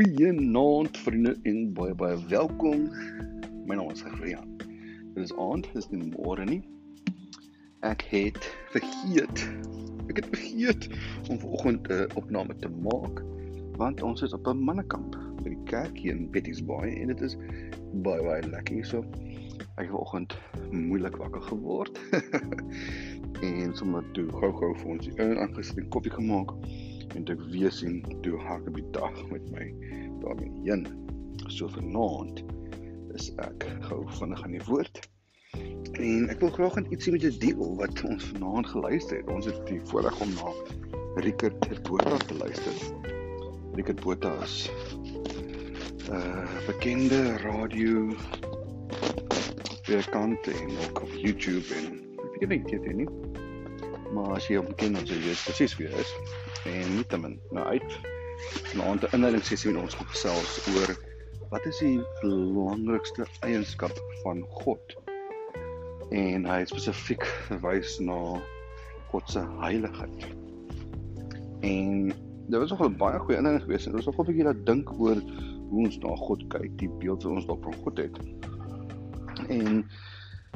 Goeienaand 0.00 0.98
vriende 0.98 1.36
en 1.42 1.72
baie 1.76 1.94
baie 1.94 2.16
welkom. 2.28 2.86
My 3.68 3.76
naam 3.76 3.90
is 3.92 4.00
Rian. 4.16 4.54
Dit 5.12 5.26
is 5.26 5.32
aand, 5.36 5.66
dis 5.74 5.90
nie 5.92 6.06
môre 6.14 6.46
nie. 6.48 6.62
Ek 7.84 8.06
het 8.08 8.38
vergeet. 8.72 9.42
Ek 10.08 10.22
het 10.22 10.30
vergeet 10.30 10.86
om 11.28 11.36
vanoggend 11.42 11.90
'n 11.92 12.08
opname 12.16 12.56
te 12.64 12.70
maak 12.86 13.20
want 13.76 14.00
ons 14.02 14.22
is 14.24 14.32
op 14.32 14.48
'n 14.48 14.64
mannekamp 14.64 15.18
by 15.42 15.52
die 15.52 15.64
kerk 15.68 15.98
hier 15.98 16.16
in 16.16 16.30
Betty's 16.30 16.64
Bay 16.64 16.96
en 16.96 17.12
dit 17.12 17.20
is 17.20 17.36
baie 17.92 18.24
baie 18.24 18.48
lekker 18.48 18.84
so. 18.84 19.04
Ek 19.76 19.84
het 19.84 19.92
vanoggend 19.92 20.38
moeilik 20.70 21.16
wakker 21.16 21.42
geword. 21.42 22.00
en 23.50 23.76
sommer 23.76 24.04
toe 24.12 24.24
gou-gou 24.32 24.72
vir 24.76 24.88
ons 24.96 25.12
'n 25.12 25.36
aangesit 25.36 25.88
koffie 25.92 26.16
gemaak 26.16 26.56
en 27.14 27.26
ek 27.34 27.40
weer 27.52 27.72
sien 27.74 28.00
toe 28.24 28.38
hak 28.46 28.66
op 28.68 28.76
die 28.78 28.90
dag 28.96 29.16
met 29.30 29.46
my 29.54 29.66
daarmee 30.22 30.50
heen. 30.64 30.86
So 31.48 31.68
vanaand 31.68 32.42
is 33.18 33.30
ek 33.42 33.66
gou 33.88 34.02
vinnig 34.18 34.44
aan 34.44 34.56
die 34.56 34.66
woord. 34.68 35.02
En 35.98 36.28
ek 36.30 36.42
wil 36.44 36.52
graag 36.54 36.78
net 36.78 36.92
ietsie 36.94 37.14
met 37.14 37.24
jou 37.26 37.32
deel 37.42 37.74
wat 37.80 38.04
ons 38.06 38.28
vanaand 38.32 38.70
geluister 38.70 39.18
het. 39.18 39.32
Ons 39.32 39.48
het 39.50 39.58
die 39.70 39.80
voorreg 39.90 40.20
om 40.22 40.34
na 40.38 40.52
Rickert 41.24 41.82
Botha 41.88 42.16
te 42.26 42.36
luister. 42.38 42.76
Rickert 43.74 44.00
Botha 44.04 44.34
is 44.44 44.70
'n 46.10 46.14
uh, 46.14 46.46
bekende 46.66 47.36
radio 47.42 48.14
weerkant 49.86 50.46
en 50.46 50.70
ook 50.86 51.02
op 51.02 51.12
YouTube 51.12 51.74
en 51.74 51.86
ek 52.40 52.48
weet 52.48 52.64
nie 52.64 52.80
dit 52.80 52.96
nie. 53.02 53.08
Maar 54.14 54.36
as 54.36 54.48
jy 54.50 54.58
hom 54.58 54.70
ken, 54.80 54.96
dan 54.98 55.06
sê 55.06 55.18
jy 55.22 55.34
presies 55.44 55.76
wie 55.78 55.88
hy 55.90 56.00
is 56.02 56.14
en 56.70 56.96
nietemin 56.96 57.38
nou 57.54 57.64
uit 57.70 57.92
vanaand 58.72 59.04
'n 59.04 59.14
inleiding 59.16 59.44
sessie 59.44 59.72
met 59.72 59.82
ons 59.82 59.94
gesels 59.94 60.56
oor 60.74 60.96
wat 61.50 61.66
is 61.66 61.78
die 61.82 61.98
belangrikste 62.22 63.26
eienskap 63.46 63.94
van 64.22 64.42
God? 64.62 64.96
En 66.10 66.46
hy 66.46 66.64
spesifiek 66.70 67.26
verwys 67.48 67.98
na 68.02 68.18
God 69.10 69.30
se 69.30 69.42
heiligheid. 69.62 70.26
En 71.66 72.12
dit 72.50 72.58
was 72.58 72.70
nogal 72.70 72.94
baie 73.02 73.18
goeie 73.18 73.38
inleiding 73.38 73.64
geweest 73.66 73.86
en 73.86 73.98
ons 73.98 74.06
het 74.06 74.10
nogal 74.10 74.24
'n 74.24 74.30
bietjie 74.30 74.46
laat 74.46 74.66
dink 74.66 74.92
oor 74.98 75.18
hoe 75.70 75.84
ons 75.86 75.98
na 76.02 76.14
God 76.16 76.46
kyk 76.54 76.78
die 76.78 76.90
beeld 77.02 77.22
wat 77.22 77.32
ons 77.32 77.46
dalk 77.46 77.62
van 77.62 77.78
God 77.84 77.98
het. 77.98 78.16
En 79.48 79.84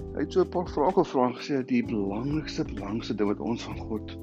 hy 0.00 0.20
het 0.24 0.32
so 0.32 0.42
'n 0.44 0.52
paar 0.54 0.68
vrae 0.68 0.92
gevra 0.92 1.26
en 1.28 1.34
gesê 1.40 1.62
die 1.68 1.82
belangrikste 1.84 2.64
belangrikste 2.64 3.14
ding 3.14 3.28
wat 3.28 3.40
ons 3.40 3.64
van 3.68 3.78
God 3.78 4.16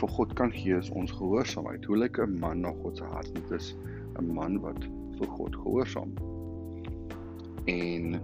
vir 0.00 0.10
God 0.14 0.34
kan 0.38 0.52
gee 0.54 0.76
is 0.78 0.90
ons 0.90 1.12
gehoorsaamheid. 1.12 1.84
Hoe 1.84 1.98
lyk 1.98 2.18
'n 2.18 2.38
man 2.40 2.60
na 2.60 2.72
God 2.82 2.96
se 2.96 3.04
hart? 3.04 3.34
Dit 3.34 3.50
is 3.50 3.74
'n 4.18 4.34
man 4.34 4.60
wat 4.60 4.84
vir 5.18 5.26
God 5.26 5.56
gehoorsaam. 5.56 6.12
En 7.66 8.20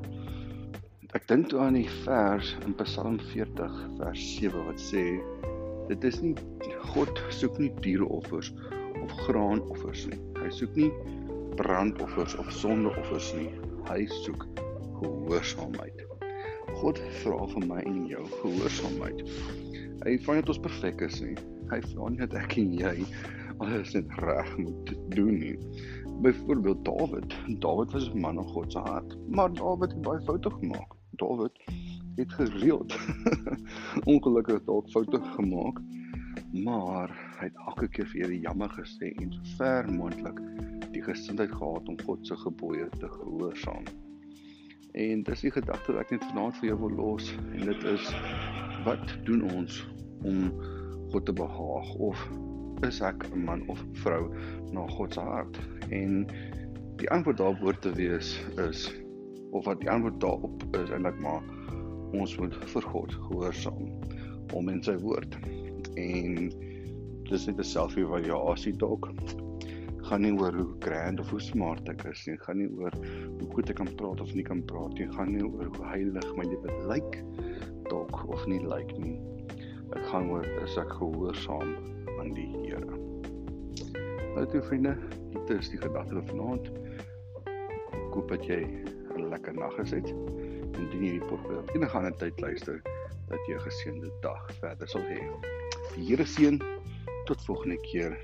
ek 1.14 1.26
dink 1.28 1.48
toe 1.48 1.60
aan 1.60 1.74
die 1.78 1.90
vers 2.04 2.56
in 2.66 2.74
Psalm 2.74 3.18
40 3.18 3.74
vers 3.98 4.22
7 4.36 4.64
wat 4.66 4.80
sê 4.80 5.20
dit 5.88 6.04
is 6.04 6.20
nie 6.22 6.34
God 6.94 7.22
soek 7.28 7.58
nie 7.58 7.72
diereoffers 7.80 8.54
of 9.02 9.10
graanoffers 9.26 10.06
nie. 10.06 10.20
Hy 10.40 10.50
soek 10.50 10.74
nie 10.76 10.90
brandoffers 11.56 12.38
of 12.40 12.50
sondeoffers 12.52 13.34
nie. 13.34 13.50
Hy 13.90 14.06
soek 14.06 14.46
gehoorsaamheid. 15.00 16.13
God 16.84 17.00
vra 17.24 17.40
van 17.56 17.66
my 17.72 17.80
en 17.88 18.04
jou 18.12 18.22
gehoorsaamheid. 18.36 19.26
Hy 20.04 20.16
vra 20.20 20.36
net 20.36 20.52
ons 20.52 20.64
perfek 20.68 21.00
is 21.08 21.22
nie 21.24 21.36
hy 21.72 21.80
vra 21.92 22.10
nie 22.10 22.20
dat 22.22 22.36
ek 22.42 22.56
en 22.60 22.74
jy 22.78 22.94
alles 23.62 23.94
net 23.94 24.10
reg 24.24 24.50
moet 24.60 24.92
doen 25.14 25.38
nie. 25.40 25.54
Byvoorbeeld 26.24 26.84
Dawid. 26.86 27.34
Dawid 27.62 27.94
was 27.94 28.08
'n 28.10 28.20
man 28.20 28.36
van 28.36 28.48
God 28.52 28.72
se 28.72 28.78
hart, 28.78 29.16
maar 29.28 29.52
Dawid 29.52 29.92
het 29.92 30.02
baie 30.02 30.20
foute 30.26 30.50
gemaak. 30.50 30.94
Dawid 31.22 31.58
het 32.16 32.32
gereeld 32.32 32.96
ongelukkig 34.12 34.64
dalk 34.64 34.90
foute 34.90 35.20
gemaak, 35.36 35.80
maar 36.52 37.10
hy 37.38 37.50
het 37.50 37.58
elke 37.66 37.88
keer 37.88 38.06
vir 38.06 38.20
Here 38.20 38.40
jammer 38.40 38.70
gesê 38.70 39.14
en 39.22 39.32
so 39.32 39.40
ver 39.58 39.90
moontlik 39.90 40.40
die 40.92 41.02
gesindheid 41.02 41.50
gehad 41.50 41.88
om 41.88 41.98
God 42.06 42.26
se 42.26 42.36
gebooie 42.36 42.88
te 42.98 43.08
gehoorsaam. 43.08 43.84
En 44.94 45.22
dis 45.22 45.40
die 45.40 45.50
gedagte 45.50 45.90
wat 45.92 46.04
ek 46.04 46.10
net 46.14 46.24
vanaand 46.28 46.54
vir 46.60 46.68
jou 46.68 46.74
wil 46.84 46.92
los 47.00 47.30
en 47.34 47.64
dit 47.66 47.86
is 47.90 48.10
wat 48.84 49.14
doen 49.26 49.40
ons 49.50 49.80
om 50.22 50.52
God 51.10 51.24
te 51.26 51.34
behaag 51.34 51.88
of 52.08 52.20
is 52.86 53.00
ek 53.02 53.26
'n 53.26 53.42
man 53.48 53.64
of 53.74 53.82
vrou 54.04 54.28
na 54.70 54.84
God 54.94 55.16
se 55.18 55.24
hart? 55.26 55.58
En 55.90 56.22
die 57.02 57.10
antwoord 57.10 57.42
daarop 57.42 57.80
te 57.82 57.90
wees 57.98 58.38
is 58.68 58.86
of 59.50 59.66
wat 59.66 59.82
die 59.82 59.90
antwoord 59.90 60.20
daarop 60.22 60.62
is 60.78 60.94
eintlik 60.94 61.18
maar 61.26 61.42
ons 62.14 62.38
moet 62.38 62.54
vir 62.76 62.86
God 62.94 63.18
gehoorsaam 63.26 63.90
om 64.54 64.70
in 64.70 64.82
sy 64.82 64.94
woord. 65.02 65.34
En 65.98 66.52
dis 67.26 67.46
net 67.50 67.58
'n 67.58 67.70
self-evaluasie 67.74 68.76
dalk 68.78 69.10
gaan 70.04 70.20
nie 70.20 70.32
oor 70.36 70.52
hoe 70.52 70.68
grand 70.84 71.20
of 71.20 71.30
hoe 71.32 71.40
smart 71.40 71.88
ek 71.88 72.04
is 72.10 72.26
nie, 72.28 72.36
gaan 72.44 72.58
nie 72.60 72.68
oor 72.76 72.94
hoe 73.38 73.48
goed 73.54 73.70
ek 73.72 73.78
kan 73.80 73.90
praat 74.00 74.20
of 74.20 74.32
nie 74.36 74.44
kan 74.44 74.60
praat 74.68 74.92
nie, 74.98 75.08
gaan 75.16 75.32
nie 75.32 75.44
oor 75.44 75.70
hoe 75.76 75.86
heilig 75.92 76.26
my 76.36 76.44
lewe 76.48 76.74
lyk 76.90 77.18
dalk 77.88 78.24
of 78.28 78.44
nie 78.50 78.60
lyk 78.64 78.92
nie. 79.00 79.16
Dit 79.92 80.06
gaan 80.10 80.30
oor 80.32 80.46
is 80.64 80.76
ek 80.80 80.92
gehoorsaam 80.98 81.74
aan 82.18 82.32
die 82.36 82.48
Here. 82.64 83.00
Nou 84.34 84.44
toe 84.50 84.62
vriende, 84.66 84.96
dit 85.34 85.52
is 85.54 85.70
die 85.72 85.80
gedagte 85.80 86.18
van 86.18 86.28
vanaand. 86.32 86.70
Ek 87.46 88.16
hoop 88.16 88.28
dat 88.32 88.46
jy 88.48 88.60
'n 88.64 89.28
lekker 89.30 89.54
nag 89.54 89.74
gesed 89.78 90.08
het 90.08 90.14
en 90.74 90.88
dien 90.90 91.02
hierdie 91.06 91.28
podcast 91.30 91.70
enige 91.74 91.98
ander 91.98 92.16
tyd 92.18 92.40
luister 92.40 92.80
dat 93.28 93.40
jy 93.48 93.54
'n 93.56 93.66
geseënde 93.66 94.10
dag 94.22 94.42
verder 94.60 94.88
sal 94.88 95.04
hê. 95.08 95.20
Die 95.94 96.08
Here 96.08 96.26
seën 96.26 96.60
tot 97.26 97.44
volgende 97.44 97.78
keer. 97.86 98.18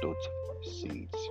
Tot 0.00 0.41
seeds. 0.64 1.21